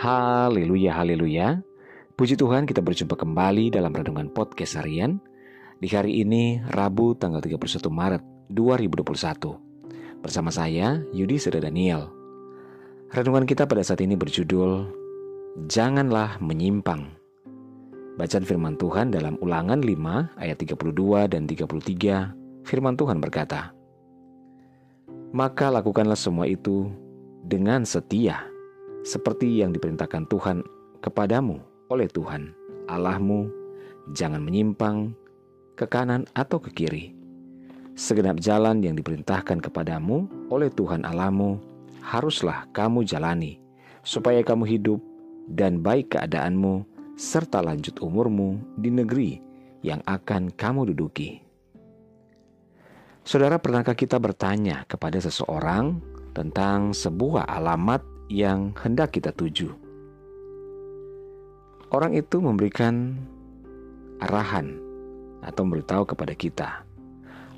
[0.00, 1.60] Haleluya, haleluya.
[2.16, 5.20] Puji Tuhan kita berjumpa kembali dalam Renungan Podcast Harian
[5.76, 10.24] di hari ini Rabu tanggal 31 Maret 2021.
[10.24, 12.08] Bersama saya Yudi Seda Daniel.
[13.12, 14.88] Renungan kita pada saat ini berjudul
[15.68, 17.04] Janganlah Menyimpang.
[18.16, 22.64] Bacaan firman Tuhan dalam Ulangan 5 ayat 32 dan 33.
[22.64, 23.76] Firman Tuhan berkata,
[25.36, 26.88] Maka lakukanlah semua itu
[27.44, 28.48] dengan setia
[29.00, 30.60] seperti yang diperintahkan Tuhan
[31.00, 32.52] kepadamu oleh Tuhan
[32.86, 33.48] Allahmu,
[34.12, 35.16] jangan menyimpang
[35.78, 37.16] ke kanan atau ke kiri.
[37.96, 41.60] Segenap jalan yang diperintahkan kepadamu oleh Tuhan Allahmu
[42.00, 43.60] haruslah kamu jalani,
[44.04, 45.00] supaya kamu hidup
[45.52, 46.84] dan baik keadaanmu
[47.20, 49.30] serta lanjut umurmu di negeri
[49.84, 51.40] yang akan kamu duduki.
[53.20, 56.00] Saudara, pernahkah kita bertanya kepada seseorang
[56.32, 59.74] tentang sebuah alamat yang hendak kita tuju.
[61.90, 63.18] Orang itu memberikan
[64.22, 64.78] arahan
[65.42, 66.86] atau memberitahu kepada kita,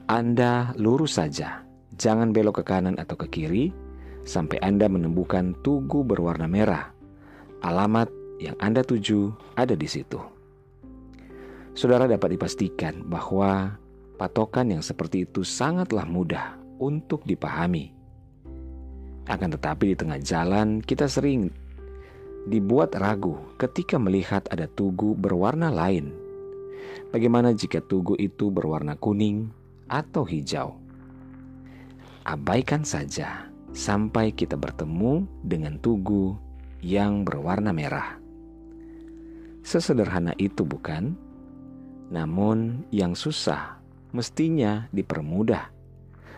[0.08, 1.60] Anda lurus saja,
[2.00, 3.68] jangan belok ke kanan atau ke kiri
[4.24, 6.88] sampai Anda menemukan tugu berwarna merah.
[7.60, 8.08] Alamat
[8.40, 9.28] yang Anda tuju
[9.60, 10.16] ada di situ.
[11.76, 13.76] Saudara dapat dipastikan bahwa
[14.16, 18.01] patokan yang seperti itu sangatlah mudah untuk dipahami
[19.30, 21.52] akan tetapi di tengah jalan kita sering
[22.46, 26.10] dibuat ragu ketika melihat ada tugu berwarna lain.
[27.14, 29.52] Bagaimana jika tugu itu berwarna kuning
[29.86, 30.74] atau hijau?
[32.26, 36.34] Abaikan saja sampai kita bertemu dengan tugu
[36.82, 38.18] yang berwarna merah.
[39.62, 41.14] Sesederhana itu bukan?
[42.10, 43.78] Namun yang susah
[44.10, 45.70] mestinya dipermudah.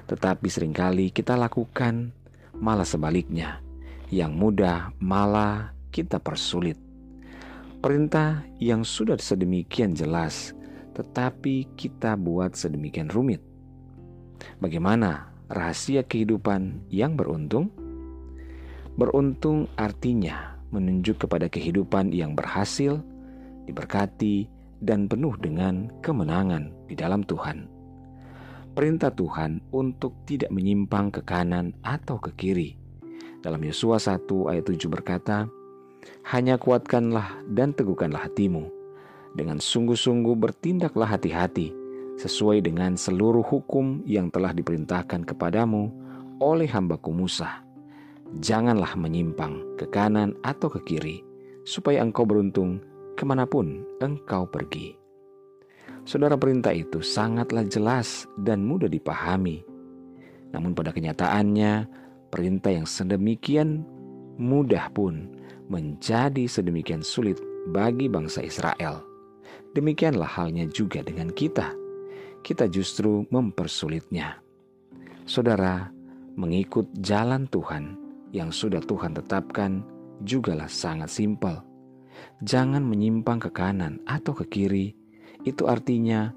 [0.04, 2.12] Tetapi sering kali kita lakukan
[2.64, 3.60] malah sebaliknya,
[4.08, 6.80] yang mudah malah kita persulit.
[7.84, 10.56] Perintah yang sudah sedemikian jelas,
[10.96, 13.44] tetapi kita buat sedemikian rumit.
[14.64, 17.68] Bagaimana rahasia kehidupan yang beruntung?
[18.96, 23.04] Beruntung artinya menunjuk kepada kehidupan yang berhasil,
[23.68, 24.48] diberkati,
[24.80, 27.73] dan penuh dengan kemenangan di dalam Tuhan
[28.74, 32.74] perintah Tuhan untuk tidak menyimpang ke kanan atau ke kiri.
[33.40, 35.46] Dalam Yosua 1 ayat 7 berkata,
[36.34, 38.66] Hanya kuatkanlah dan teguhkanlah hatimu.
[39.34, 41.74] Dengan sungguh-sungguh bertindaklah hati-hati
[42.18, 45.90] sesuai dengan seluruh hukum yang telah diperintahkan kepadamu
[46.38, 47.62] oleh hambaku Musa.
[48.42, 51.22] Janganlah menyimpang ke kanan atau ke kiri,
[51.62, 52.82] supaya engkau beruntung
[53.14, 55.03] ke mana pun engkau pergi.
[56.04, 59.64] Saudara perintah itu sangatlah jelas dan mudah dipahami.
[60.52, 61.88] Namun pada kenyataannya,
[62.28, 63.88] perintah yang sedemikian
[64.36, 65.32] mudah pun
[65.72, 67.40] menjadi sedemikian sulit
[67.72, 69.00] bagi bangsa Israel.
[69.72, 71.72] Demikianlah halnya juga dengan kita.
[72.44, 74.38] Kita justru mempersulitnya.
[75.24, 75.88] Saudara,
[76.36, 77.96] mengikut jalan Tuhan
[78.36, 79.80] yang sudah Tuhan tetapkan
[80.20, 81.64] jugalah sangat simpel.
[82.44, 84.92] Jangan menyimpang ke kanan atau ke kiri
[85.44, 86.32] itu artinya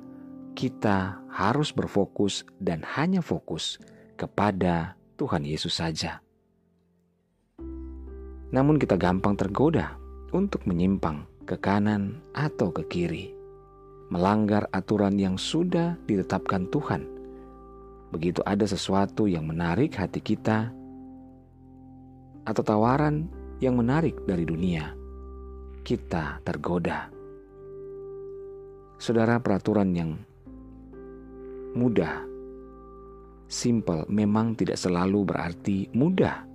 [0.53, 3.79] kita harus berfokus dan hanya fokus
[4.19, 6.19] kepada Tuhan Yesus saja.
[8.51, 9.95] Namun kita gampang tergoda
[10.35, 13.31] untuk menyimpang ke kanan atau ke kiri,
[14.11, 17.07] melanggar aturan yang sudah ditetapkan Tuhan.
[18.11, 20.71] Begitu ada sesuatu yang menarik hati kita
[22.47, 23.27] atau tawaran
[23.59, 24.95] yang menarik dari dunia,
[25.83, 27.16] kita tergoda
[28.97, 30.17] Saudara, peraturan yang
[31.77, 32.25] mudah,
[33.45, 36.49] simple, memang tidak selalu berarti mudah.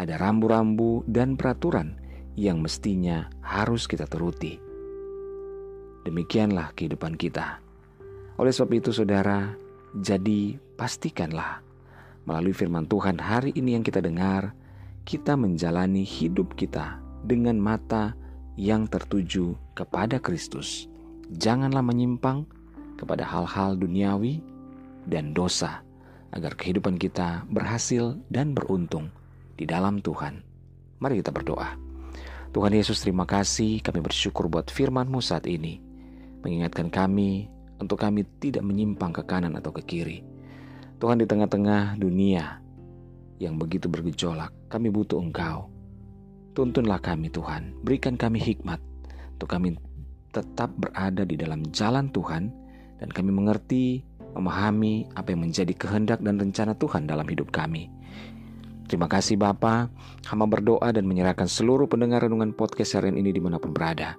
[0.00, 2.00] Ada rambu-rambu dan peraturan
[2.32, 4.56] yang mestinya harus kita turuti.
[6.08, 7.60] Demikianlah kehidupan kita.
[8.40, 9.52] Oleh sebab itu, saudara,
[9.92, 11.60] jadi pastikanlah
[12.24, 14.56] melalui firman Tuhan hari ini yang kita dengar,
[15.04, 18.16] kita menjalani hidup kita dengan mata
[18.56, 20.88] yang tertuju kepada Kristus
[21.34, 22.46] janganlah menyimpang
[22.96, 24.40] kepada hal-hal duniawi
[25.06, 25.82] dan dosa,
[26.34, 29.10] agar kehidupan kita berhasil dan beruntung
[29.56, 30.42] di dalam Tuhan.
[30.98, 31.76] Mari kita berdoa.
[32.56, 35.76] Tuhan Yesus terima kasih kami bersyukur buat firman-Mu saat ini.
[36.40, 40.24] Mengingatkan kami untuk kami tidak menyimpang ke kanan atau ke kiri.
[40.96, 42.64] Tuhan di tengah-tengah dunia
[43.36, 45.68] yang begitu bergejolak, kami butuh Engkau.
[46.56, 48.80] Tuntunlah kami Tuhan, berikan kami hikmat
[49.36, 49.76] untuk kami
[50.30, 52.50] tetap berada di dalam jalan Tuhan
[52.96, 54.04] dan kami mengerti,
[54.36, 57.88] memahami apa yang menjadi kehendak dan rencana Tuhan dalam hidup kami.
[58.86, 59.90] Terima kasih Bapa,
[60.30, 64.14] hamba berdoa dan menyerahkan seluruh pendengar renungan podcast harian ini di mana pun berada.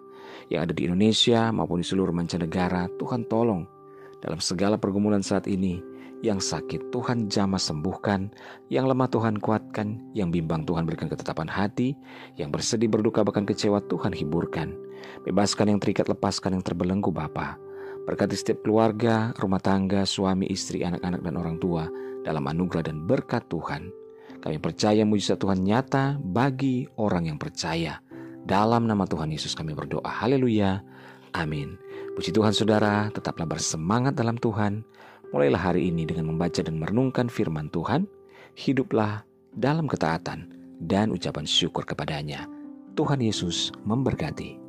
[0.52, 3.77] Yang ada di Indonesia maupun di seluruh mancanegara, Tuhan tolong.
[4.22, 5.82] Dalam segala pergumulan saat ini,
[6.26, 8.34] yang sakit Tuhan jamah sembuhkan,
[8.74, 11.94] yang lemah Tuhan kuatkan, yang bimbang Tuhan berikan ketetapan hati,
[12.42, 14.74] yang bersedih berduka bahkan kecewa Tuhan hiburkan.
[15.30, 17.62] Bebaskan yang terikat, lepaskan yang terbelenggu Bapa.
[18.10, 21.86] Berkati setiap keluarga, rumah tangga, suami, istri, anak-anak, dan orang tua
[22.26, 23.92] dalam anugerah dan berkat Tuhan.
[24.42, 28.00] Kami percaya mujizat Tuhan nyata bagi orang yang percaya.
[28.48, 30.08] Dalam nama Tuhan Yesus kami berdoa.
[30.08, 30.80] Haleluya.
[31.36, 31.76] Amin.
[32.18, 34.82] Puji Tuhan saudara, tetaplah bersemangat dalam Tuhan.
[35.30, 38.10] Mulailah hari ini dengan membaca dan merenungkan firman Tuhan.
[38.58, 39.22] Hiduplah
[39.54, 40.50] dalam ketaatan
[40.82, 42.50] dan ucapan syukur kepadanya.
[42.98, 44.67] Tuhan Yesus memberkati.